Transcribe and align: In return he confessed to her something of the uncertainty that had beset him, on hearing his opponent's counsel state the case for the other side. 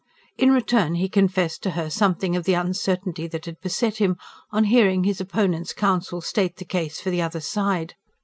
In 0.35 0.49
return 0.51 0.95
he 0.95 1.07
confessed 1.07 1.61
to 1.61 1.69
her 1.77 1.87
something 1.91 2.35
of 2.35 2.45
the 2.45 2.55
uncertainty 2.55 3.27
that 3.27 3.45
had 3.45 3.59
beset 3.61 3.97
him, 3.97 4.17
on 4.49 4.63
hearing 4.63 5.03
his 5.03 5.21
opponent's 5.21 5.73
counsel 5.73 6.21
state 6.21 6.55
the 6.55 6.65
case 6.65 6.99
for 6.99 7.11
the 7.11 7.21
other 7.21 7.39
side. 7.39 7.93